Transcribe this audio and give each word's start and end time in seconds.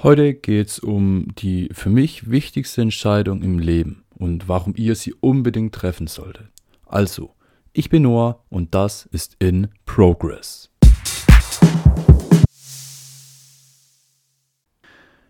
Heute 0.00 0.32
geht 0.32 0.68
es 0.68 0.78
um 0.78 1.26
die 1.34 1.70
für 1.72 1.90
mich 1.90 2.30
wichtigste 2.30 2.82
Entscheidung 2.82 3.42
im 3.42 3.58
Leben 3.58 4.04
und 4.16 4.48
warum 4.48 4.74
ihr 4.76 4.94
sie 4.94 5.12
unbedingt 5.12 5.74
treffen 5.74 6.06
solltet. 6.06 6.46
Also, 6.86 7.34
ich 7.72 7.90
bin 7.90 8.04
Noah 8.04 8.44
und 8.48 8.76
das 8.76 9.06
ist 9.06 9.34
in 9.40 9.66
Progress. 9.86 10.70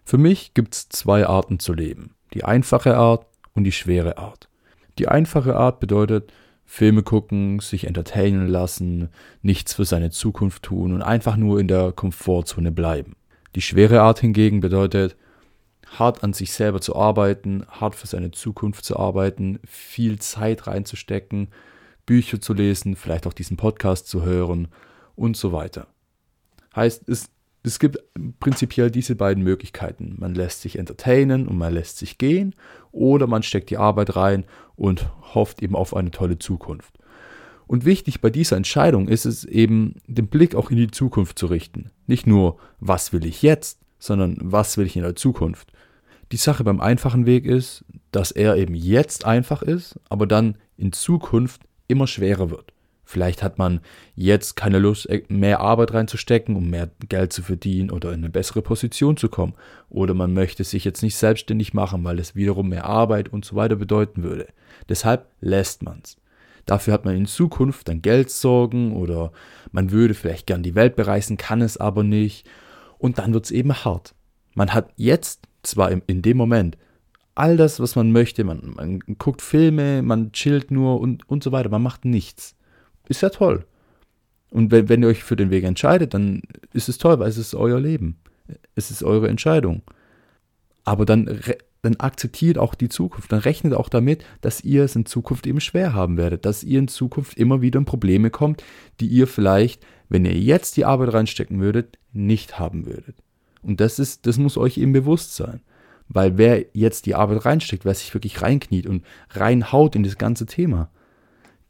Für 0.04 0.18
mich 0.18 0.52
gibt 0.52 0.74
es 0.74 0.90
zwei 0.90 1.26
Arten 1.26 1.60
zu 1.60 1.72
leben. 1.72 2.14
Die 2.34 2.44
einfache 2.44 2.94
Art 2.94 3.26
und 3.54 3.64
die 3.64 3.72
schwere 3.72 4.18
Art. 4.18 4.50
Die 4.98 5.08
einfache 5.08 5.56
Art 5.56 5.80
bedeutet 5.80 6.30
Filme 6.66 7.02
gucken, 7.02 7.60
sich 7.60 7.86
entertainen 7.86 8.46
lassen, 8.46 9.08
nichts 9.40 9.72
für 9.72 9.86
seine 9.86 10.10
Zukunft 10.10 10.62
tun 10.64 10.92
und 10.92 11.00
einfach 11.00 11.38
nur 11.38 11.58
in 11.58 11.68
der 11.68 11.92
Komfortzone 11.92 12.70
bleiben. 12.70 13.16
Die 13.54 13.62
schwere 13.62 14.02
Art 14.02 14.20
hingegen 14.20 14.60
bedeutet, 14.60 15.16
hart 15.86 16.22
an 16.22 16.32
sich 16.32 16.52
selber 16.52 16.80
zu 16.80 16.96
arbeiten, 16.96 17.64
hart 17.68 17.94
für 17.94 18.06
seine 18.06 18.30
Zukunft 18.30 18.84
zu 18.84 18.98
arbeiten, 18.98 19.58
viel 19.66 20.18
Zeit 20.18 20.66
reinzustecken, 20.66 21.48
Bücher 22.04 22.40
zu 22.40 22.54
lesen, 22.54 22.96
vielleicht 22.96 23.26
auch 23.26 23.32
diesen 23.32 23.56
Podcast 23.56 24.08
zu 24.08 24.22
hören 24.22 24.68
und 25.14 25.36
so 25.36 25.52
weiter. 25.52 25.88
Heißt, 26.74 27.08
es, 27.08 27.30
es 27.62 27.78
gibt 27.78 27.98
prinzipiell 28.40 28.90
diese 28.90 29.14
beiden 29.14 29.42
Möglichkeiten. 29.42 30.14
Man 30.18 30.34
lässt 30.34 30.62
sich 30.62 30.78
entertainen 30.78 31.48
und 31.48 31.58
man 31.58 31.72
lässt 31.72 31.98
sich 31.98 32.18
gehen 32.18 32.54
oder 32.92 33.26
man 33.26 33.42
steckt 33.42 33.70
die 33.70 33.78
Arbeit 33.78 34.16
rein 34.16 34.44
und 34.76 35.10
hofft 35.34 35.62
eben 35.62 35.74
auf 35.74 35.94
eine 35.94 36.10
tolle 36.10 36.38
Zukunft. 36.38 36.97
Und 37.68 37.84
wichtig 37.84 38.20
bei 38.20 38.30
dieser 38.30 38.56
Entscheidung 38.56 39.08
ist 39.08 39.26
es 39.26 39.44
eben, 39.44 39.96
den 40.06 40.26
Blick 40.26 40.56
auch 40.56 40.70
in 40.70 40.78
die 40.78 40.90
Zukunft 40.90 41.38
zu 41.38 41.46
richten. 41.46 41.90
Nicht 42.06 42.26
nur, 42.26 42.58
was 42.80 43.12
will 43.12 43.24
ich 43.24 43.42
jetzt, 43.42 43.78
sondern 43.98 44.38
was 44.40 44.76
will 44.78 44.86
ich 44.86 44.96
in 44.96 45.02
der 45.02 45.14
Zukunft. 45.14 45.70
Die 46.32 46.38
Sache 46.38 46.64
beim 46.64 46.80
einfachen 46.80 47.26
Weg 47.26 47.44
ist, 47.44 47.84
dass 48.10 48.30
er 48.30 48.56
eben 48.56 48.74
jetzt 48.74 49.26
einfach 49.26 49.62
ist, 49.62 50.00
aber 50.08 50.26
dann 50.26 50.56
in 50.78 50.92
Zukunft 50.92 51.62
immer 51.88 52.06
schwerer 52.06 52.50
wird. 52.50 52.72
Vielleicht 53.04 53.42
hat 53.42 53.58
man 53.58 53.80
jetzt 54.14 54.56
keine 54.56 54.78
Lust, 54.78 55.08
äh, 55.08 55.22
mehr 55.28 55.60
Arbeit 55.60 55.94
reinzustecken, 55.94 56.56
um 56.56 56.68
mehr 56.68 56.90
Geld 57.08 57.32
zu 57.32 57.42
verdienen 57.42 57.90
oder 57.90 58.10
in 58.10 58.20
eine 58.20 58.28
bessere 58.28 58.60
Position 58.60 59.16
zu 59.16 59.30
kommen. 59.30 59.54
Oder 59.88 60.12
man 60.12 60.34
möchte 60.34 60.62
sich 60.62 60.84
jetzt 60.84 61.02
nicht 61.02 61.16
selbstständig 61.16 61.72
machen, 61.72 62.04
weil 62.04 62.18
es 62.18 62.34
wiederum 62.34 62.68
mehr 62.68 62.84
Arbeit 62.84 63.30
und 63.30 63.46
so 63.46 63.56
weiter 63.56 63.76
bedeuten 63.76 64.22
würde. 64.22 64.48
Deshalb 64.90 65.26
lässt 65.40 65.82
man 65.82 66.00
es. 66.04 66.18
Dafür 66.68 66.92
hat 66.92 67.06
man 67.06 67.16
in 67.16 67.24
Zukunft 67.24 67.88
dann 67.88 68.02
Geldsorgen 68.02 68.92
oder 68.92 69.32
man 69.72 69.90
würde 69.90 70.12
vielleicht 70.12 70.46
gern 70.46 70.62
die 70.62 70.74
Welt 70.74 70.96
bereisen, 70.96 71.38
kann 71.38 71.62
es 71.62 71.78
aber 71.78 72.04
nicht. 72.04 72.46
Und 72.98 73.16
dann 73.16 73.32
wird 73.32 73.46
es 73.46 73.50
eben 73.50 73.72
hart. 73.72 74.14
Man 74.54 74.74
hat 74.74 74.92
jetzt 74.96 75.48
zwar 75.62 75.90
in 75.90 76.20
dem 76.20 76.36
Moment 76.36 76.76
all 77.34 77.56
das, 77.56 77.80
was 77.80 77.96
man 77.96 78.12
möchte, 78.12 78.44
man, 78.44 78.74
man 78.76 78.98
guckt 79.16 79.40
Filme, 79.40 80.02
man 80.02 80.32
chillt 80.32 80.70
nur 80.70 81.00
und, 81.00 81.26
und 81.26 81.42
so 81.42 81.52
weiter, 81.52 81.70
man 81.70 81.82
macht 81.82 82.04
nichts. 82.04 82.54
Ist 83.08 83.22
ja 83.22 83.30
toll. 83.30 83.64
Und 84.50 84.70
wenn, 84.70 84.90
wenn 84.90 85.02
ihr 85.02 85.08
euch 85.08 85.24
für 85.24 85.36
den 85.36 85.48
Weg 85.50 85.64
entscheidet, 85.64 86.12
dann 86.12 86.42
ist 86.74 86.90
es 86.90 86.98
toll, 86.98 87.18
weil 87.18 87.30
es 87.30 87.38
ist 87.38 87.54
euer 87.54 87.80
Leben. 87.80 88.18
Es 88.74 88.90
ist 88.90 89.02
eure 89.02 89.28
Entscheidung. 89.28 89.80
Aber 90.84 91.06
dann 91.06 91.40
dann 91.82 91.96
akzeptiert 91.96 92.58
auch 92.58 92.74
die 92.74 92.88
Zukunft. 92.88 93.30
Dann 93.30 93.40
rechnet 93.40 93.74
auch 93.74 93.88
damit, 93.88 94.24
dass 94.40 94.62
ihr 94.62 94.84
es 94.84 94.96
in 94.96 95.06
Zukunft 95.06 95.46
eben 95.46 95.60
schwer 95.60 95.94
haben 95.94 96.16
werdet, 96.16 96.44
dass 96.44 96.64
ihr 96.64 96.78
in 96.78 96.88
Zukunft 96.88 97.36
immer 97.38 97.62
wieder 97.62 97.78
in 97.78 97.84
Probleme 97.84 98.30
kommt, 98.30 98.64
die 99.00 99.06
ihr 99.06 99.26
vielleicht, 99.26 99.84
wenn 100.08 100.24
ihr 100.24 100.38
jetzt 100.38 100.76
die 100.76 100.84
Arbeit 100.84 101.12
reinstecken 101.14 101.60
würdet, 101.60 101.98
nicht 102.12 102.58
haben 102.58 102.86
würdet. 102.86 103.16
Und 103.62 103.80
das 103.80 103.98
ist, 103.98 104.26
das 104.26 104.38
muss 104.38 104.56
euch 104.56 104.78
eben 104.78 104.92
bewusst 104.92 105.36
sein. 105.36 105.60
Weil 106.08 106.38
wer 106.38 106.64
jetzt 106.72 107.06
die 107.06 107.14
Arbeit 107.14 107.44
reinsteckt, 107.44 107.84
wer 107.84 107.94
sich 107.94 108.14
wirklich 108.14 108.40
reinkniet 108.40 108.86
und 108.86 109.04
reinhaut 109.30 109.94
in 109.94 110.02
das 110.02 110.16
ganze 110.16 110.46
Thema, 110.46 110.90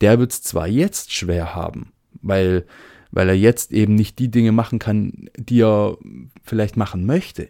der 0.00 0.18
wird 0.20 0.30
es 0.30 0.42
zwar 0.42 0.68
jetzt 0.68 1.12
schwer 1.12 1.56
haben, 1.56 1.92
weil, 2.22 2.64
weil 3.10 3.28
er 3.28 3.36
jetzt 3.36 3.72
eben 3.72 3.96
nicht 3.96 4.20
die 4.20 4.30
Dinge 4.30 4.52
machen 4.52 4.78
kann, 4.78 5.28
die 5.36 5.60
er 5.60 5.98
vielleicht 6.44 6.76
machen 6.76 7.04
möchte 7.04 7.48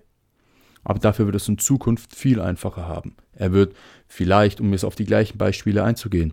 aber 0.88 0.98
dafür 0.98 1.26
wird 1.26 1.36
es 1.36 1.46
in 1.46 1.58
Zukunft 1.58 2.16
viel 2.16 2.40
einfacher 2.40 2.88
haben. 2.88 3.14
Er 3.34 3.52
wird 3.52 3.76
vielleicht, 4.06 4.58
um 4.58 4.72
jetzt 4.72 4.84
auf 4.84 4.94
die 4.94 5.04
gleichen 5.04 5.36
Beispiele 5.36 5.84
einzugehen, 5.84 6.32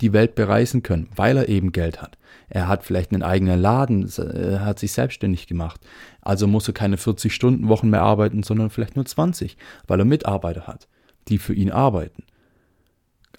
die 0.00 0.12
Welt 0.12 0.36
bereisen 0.36 0.84
können, 0.84 1.08
weil 1.16 1.36
er 1.36 1.48
eben 1.48 1.72
Geld 1.72 2.00
hat. 2.00 2.16
Er 2.48 2.68
hat 2.68 2.84
vielleicht 2.84 3.12
einen 3.12 3.24
eigenen 3.24 3.60
Laden, 3.60 4.08
er 4.18 4.64
hat 4.64 4.78
sich 4.78 4.92
selbstständig 4.92 5.48
gemacht. 5.48 5.80
Also 6.22 6.46
muss 6.46 6.68
er 6.68 6.74
keine 6.74 6.94
40-Stunden-Wochen 6.94 7.90
mehr 7.90 8.02
arbeiten, 8.02 8.44
sondern 8.44 8.70
vielleicht 8.70 8.94
nur 8.94 9.04
20, 9.04 9.56
weil 9.88 9.98
er 9.98 10.04
Mitarbeiter 10.04 10.68
hat, 10.68 10.86
die 11.26 11.38
für 11.38 11.54
ihn 11.54 11.72
arbeiten. 11.72 12.22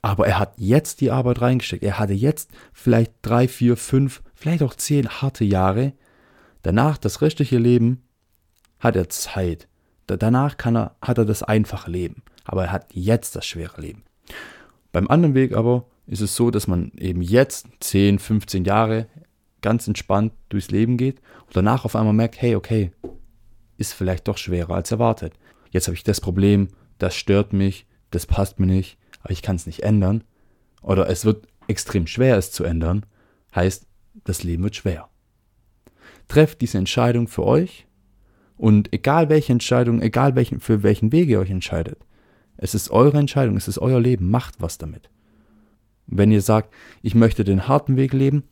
Aber 0.01 0.27
er 0.27 0.39
hat 0.39 0.53
jetzt 0.57 0.99
die 0.99 1.11
Arbeit 1.11 1.39
reingesteckt. 1.39 1.83
Er 1.83 1.99
hatte 1.99 2.13
jetzt 2.13 2.51
vielleicht 2.73 3.13
drei, 3.21 3.47
vier, 3.47 3.77
fünf, 3.77 4.23
vielleicht 4.33 4.63
auch 4.63 4.75
zehn 4.75 5.07
harte 5.07 5.45
Jahre. 5.45 5.93
Danach, 6.63 6.97
das 6.97 7.21
restliche 7.21 7.57
Leben, 7.57 8.03
hat 8.79 8.97
er 8.97 9.07
Zeit. 9.07 9.69
Danach 10.07 10.55
er, 10.65 10.95
hat 11.01 11.17
er 11.17 11.25
das 11.25 11.43
einfache 11.43 11.89
Leben, 11.89 12.23
aber 12.43 12.65
er 12.65 12.71
hat 12.71 12.87
jetzt 12.93 13.35
das 13.35 13.45
schwere 13.45 13.79
Leben. 13.79 14.03
Beim 14.91 15.07
anderen 15.07 15.35
Weg 15.35 15.55
aber 15.55 15.85
ist 16.05 16.21
es 16.21 16.35
so, 16.35 16.51
dass 16.51 16.67
man 16.67 16.91
eben 16.97 17.21
jetzt 17.21 17.67
10, 17.79 18.19
15 18.19 18.65
Jahre 18.65 19.07
ganz 19.61 19.87
entspannt 19.87 20.33
durchs 20.49 20.71
Leben 20.71 20.97
geht 20.97 21.19
und 21.45 21.55
danach 21.55 21.85
auf 21.85 21.95
einmal 21.95 22.13
merkt, 22.13 22.41
hey, 22.41 22.55
okay, 22.55 22.91
ist 23.77 23.93
vielleicht 23.93 24.27
doch 24.27 24.37
schwerer 24.37 24.75
als 24.75 24.91
erwartet. 24.91 25.33
Jetzt 25.69 25.87
habe 25.87 25.95
ich 25.95 26.03
das 26.03 26.19
Problem, 26.19 26.67
das 26.97 27.15
stört 27.15 27.53
mich, 27.53 27.87
das 28.09 28.25
passt 28.25 28.59
mir 28.59 28.67
nicht, 28.67 28.97
aber 29.21 29.31
ich 29.31 29.41
kann 29.41 29.55
es 29.55 29.65
nicht 29.65 29.83
ändern. 29.83 30.23
Oder 30.81 31.09
es 31.09 31.25
wird 31.25 31.47
extrem 31.67 32.07
schwer, 32.07 32.37
es 32.37 32.51
zu 32.51 32.63
ändern. 32.63 33.05
Heißt, 33.55 33.85
das 34.23 34.43
Leben 34.43 34.63
wird 34.63 34.75
schwer. 34.75 35.09
Trefft 36.27 36.61
diese 36.61 36.77
Entscheidung 36.77 37.27
für 37.27 37.43
euch 37.43 37.87
und 38.61 38.93
egal 38.93 39.27
welche 39.29 39.51
Entscheidung, 39.51 40.03
egal 40.03 40.35
welchen, 40.35 40.59
für 40.59 40.83
welchen 40.83 41.11
Weg 41.11 41.27
ihr 41.29 41.39
euch 41.39 41.49
entscheidet, 41.49 41.97
es 42.57 42.75
ist 42.75 42.91
eure 42.91 43.17
Entscheidung, 43.17 43.57
es 43.57 43.67
ist 43.67 43.79
euer 43.79 43.99
Leben, 43.99 44.29
macht 44.29 44.61
was 44.61 44.77
damit. 44.77 45.09
Wenn 46.05 46.31
ihr 46.31 46.43
sagt, 46.43 46.71
ich 47.01 47.15
möchte 47.15 47.43
den 47.43 47.67
harten 47.67 47.95
Weg 47.97 48.13
leben, 48.13 48.43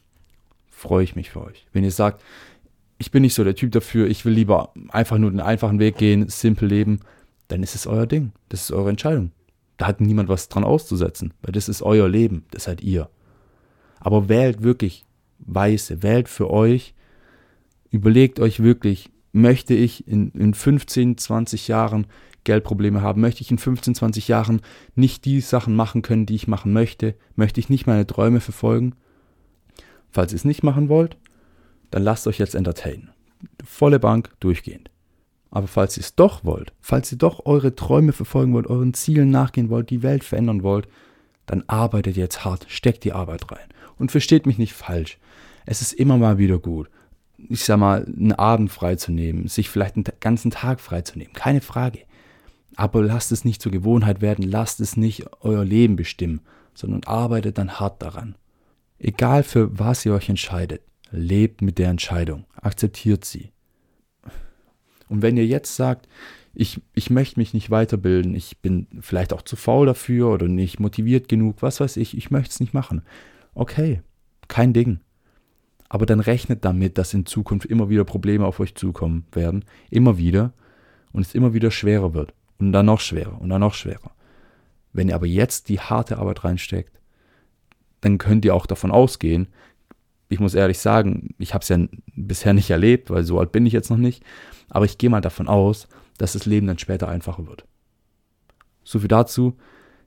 freue 0.68 1.04
ich 1.04 1.16
mich 1.16 1.30
für 1.30 1.46
euch. 1.46 1.68
Wenn 1.74 1.84
ihr 1.84 1.92
sagt, 1.92 2.24
ich 2.98 3.12
bin 3.12 3.22
nicht 3.22 3.36
so 3.36 3.44
der 3.44 3.54
Typ 3.54 3.72
dafür, 3.72 4.08
ich 4.08 4.26
will 4.26 4.34
lieber 4.34 4.74
einfach 4.90 5.20
nur 5.20 5.30
den 5.30 5.42
einfachen 5.42 5.78
Weg 5.78 5.98
gehen, 5.98 6.28
simpel 6.28 6.68
leben, 6.68 7.02
dann 7.48 7.62
ist 7.62 7.76
es 7.76 7.86
euer 7.86 8.08
Ding. 8.08 8.32
Das 8.50 8.62
ist 8.62 8.72
eure 8.72 8.90
Entscheidung. 8.90 9.32
Da 9.78 9.86
hat 9.86 10.02
niemand 10.02 10.28
was 10.28 10.50
dran 10.50 10.64
auszusetzen, 10.64 11.36
weil 11.44 11.52
das 11.52 11.70
ist 11.70 11.84
euer 11.84 12.10
Leben, 12.10 12.46
das 12.50 12.64
seid 12.64 12.82
ihr. 12.82 13.12
Aber 14.00 14.28
wählt 14.28 14.64
wirklich 14.64 15.06
weise, 15.38 16.02
wählt 16.02 16.30
für 16.30 16.50
euch, 16.50 16.96
überlegt 17.92 18.40
euch 18.40 18.64
wirklich, 18.64 19.12
möchte 19.32 19.74
ich 19.74 20.08
in, 20.08 20.32
in 20.32 20.54
15, 20.54 21.18
20 21.18 21.68
Jahren 21.68 22.08
Geldprobleme 22.44 23.02
haben? 23.02 23.22
Möchte 23.22 23.42
ich 23.42 23.52
in 23.52 23.58
15, 23.58 23.96
20 23.96 24.28
Jahren 24.28 24.62
nicht 24.96 25.26
die 25.26 25.42
Sachen 25.42 25.76
machen 25.76 26.02
können, 26.02 26.26
die 26.26 26.36
ich 26.36 26.48
machen 26.48 26.74
möchte? 26.74 27.16
Möchte 27.36 27.60
ich 27.60 27.70
nicht 27.70 27.88
meine 27.88 28.08
Träume 28.08 28.40
verfolgen? 28.40 28.96
Falls 30.10 30.32
ihr 30.32 30.38
es 30.38 30.46
nicht 30.46 30.64
machen 30.64 30.90
wollt, 30.90 31.18
dann 31.92 32.04
lasst 32.04 32.28
euch 32.28 32.40
jetzt 32.40 32.56
entertainen. 32.56 33.10
Volle 33.64 34.00
Bank, 34.00 34.32
durchgehend. 34.40 34.90
Aber 35.52 35.68
falls 35.68 35.98
ihr 35.98 36.02
es 36.02 36.16
doch 36.16 36.44
wollt, 36.44 36.74
falls 36.80 37.12
ihr 37.12 37.18
doch 37.18 37.46
eure 37.46 37.76
Träume 37.76 38.12
verfolgen 38.12 38.54
wollt, 38.54 38.68
euren 38.68 38.94
Zielen 38.94 39.32
nachgehen 39.32 39.70
wollt, 39.70 39.90
die 39.90 40.04
Welt 40.04 40.24
verändern 40.24 40.64
wollt, 40.64 40.88
dann 41.46 41.64
arbeitet 41.68 42.16
jetzt 42.16 42.46
hart, 42.46 42.68
steckt 42.70 43.04
die 43.04 43.14
Arbeit 43.14 43.52
rein. 43.52 43.68
Und 43.98 44.12
versteht 44.12 44.46
mich 44.46 44.58
nicht 44.58 44.74
falsch. 44.74 45.18
Es 45.66 45.82
ist 45.82 45.94
immer 45.94 46.18
mal 46.18 46.38
wieder 46.38 46.60
gut, 46.60 46.90
ich 47.48 47.64
sag 47.64 47.78
mal, 47.78 48.06
einen 48.06 48.34
Abend 48.34 48.72
freizunehmen, 48.72 49.48
sich 49.48 49.70
vielleicht 49.70 49.96
einen 49.96 50.06
ganzen 50.20 50.52
Tag 50.52 50.80
freizunehmen, 50.82 51.34
keine 51.34 51.62
Frage. 51.62 52.00
Aber 52.76 53.04
lasst 53.04 53.32
es 53.32 53.46
nicht 53.46 53.62
zur 53.62 53.72
Gewohnheit 53.72 54.22
werden, 54.22 54.44
lasst 54.44 54.80
es 54.80 54.98
nicht 54.98 55.26
euer 55.42 55.66
Leben 55.66 55.96
bestimmen, 55.96 56.42
sondern 56.74 57.04
arbeitet 57.04 57.58
dann 57.58 57.80
hart 57.80 58.02
daran. 58.02 58.36
Egal 59.00 59.44
für 59.44 59.78
was 59.80 60.06
ihr 60.06 60.14
euch 60.14 60.30
entscheidet, 60.30 60.82
lebt 61.12 61.62
mit 61.62 61.78
der 61.78 61.90
Entscheidung, 61.90 62.46
akzeptiert 62.56 63.26
sie. 63.26 63.52
Und 65.08 65.22
wenn 65.22 65.38
ihr 65.38 65.46
jetzt 65.46 65.76
sagt, 65.76 66.08
ich, 66.54 66.82
ich 66.94 67.10
möchte 67.10 67.40
mich 67.40 67.54
nicht 67.54 67.70
weiterbilden, 67.72 68.36
ich 68.36 68.60
bin 68.60 68.88
vielleicht 69.02 69.34
auch 69.34 69.42
zu 69.42 69.56
faul 69.56 69.86
dafür 69.86 70.30
oder 70.30 70.48
nicht 70.48 70.80
motiviert 70.80 71.28
genug, 71.28 71.62
was 71.62 71.80
weiß 71.80 71.98
ich, 71.98 72.16
ich 72.18 72.32
möchte 72.32 72.52
es 72.52 72.60
nicht 72.60 72.74
machen. 72.74 73.02
Okay, 73.54 74.02
kein 74.48 74.74
Ding. 74.74 75.00
Aber 75.90 76.06
dann 76.06 76.20
rechnet 76.20 76.64
damit, 76.64 76.98
dass 76.98 77.14
in 77.14 77.26
Zukunft 77.26 77.66
immer 77.66 77.90
wieder 77.90 78.04
Probleme 78.04 78.46
auf 78.46 78.60
euch 78.60 78.76
zukommen 78.76 79.26
werden. 79.32 79.66
Immer 79.90 80.18
wieder. 80.18 80.54
Und 81.12 81.22
es 81.22 81.34
immer 81.34 81.54
wieder 81.54 81.72
schwerer 81.72 82.14
wird. 82.14 82.34
Und 82.60 82.72
dann 82.72 82.86
noch 82.86 83.00
schwerer. 83.00 83.42
Und 83.42 83.50
dann 83.50 83.62
noch 83.62 83.74
schwerer. 83.74 84.12
Wenn 84.94 85.10
ihr 85.10 85.16
aber 85.16 85.26
jetzt 85.26 85.70
die 85.70 85.80
harte 85.80 86.18
Arbeit 86.18 86.44
reinsteckt, 86.44 87.00
dann 88.02 88.18
könnt 88.18 88.46
ihr 88.46 88.56
auch 88.56 88.66
davon 88.66 88.92
ausgehen, 88.92 89.48
ich 90.30 90.40
muss 90.40 90.54
ehrlich 90.54 90.78
sagen, 90.78 91.34
ich 91.40 91.54
habe 91.54 91.64
es 91.64 91.70
ja 91.70 91.78
bisher 92.16 92.54
nicht 92.54 92.70
erlebt, 92.70 93.10
weil 93.10 93.24
so 93.24 93.40
alt 93.40 93.52
bin 93.52 93.66
ich 93.66 93.74
jetzt 93.74 93.90
noch 93.90 93.98
nicht, 93.98 94.24
aber 94.70 94.86
ich 94.86 95.00
gehe 95.00 95.10
mal 95.10 95.22
davon 95.22 95.48
aus, 95.48 95.88
dass 96.20 96.34
das 96.34 96.46
Leben 96.46 96.68
dann 96.68 96.78
später 96.78 97.08
einfacher 97.08 97.48
wird. 97.48 97.66
So 98.84 99.00
viel 99.00 99.08
dazu. 99.08 99.58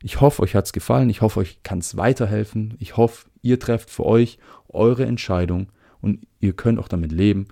Ich 0.02 0.20
hoffe, 0.20 0.42
euch 0.42 0.54
hat 0.54 0.66
es 0.66 0.72
gefallen. 0.72 1.10
Ich 1.10 1.20
hoffe, 1.20 1.40
euch 1.40 1.62
kann 1.62 1.78
es 1.78 1.96
weiterhelfen. 1.96 2.74
Ich 2.78 2.96
hoffe, 2.96 3.26
ihr 3.42 3.58
trefft 3.58 3.90
für 3.90 4.04
euch 4.04 4.38
eure 4.68 5.06
Entscheidung 5.06 5.68
und 6.00 6.26
ihr 6.40 6.54
könnt 6.54 6.78
auch 6.78 6.88
damit 6.88 7.12
leben. 7.12 7.48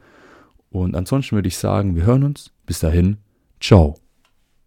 Und 0.70 0.94
ansonsten 0.94 1.36
würde 1.36 1.48
ich 1.48 1.56
sagen, 1.56 1.96
wir 1.96 2.04
hören 2.04 2.24
uns. 2.24 2.52
Bis 2.66 2.80
dahin, 2.80 3.18
ciao. 3.60 4.09